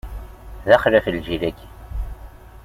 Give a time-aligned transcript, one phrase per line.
[0.67, 1.67] D axlaf, lǧil-agi!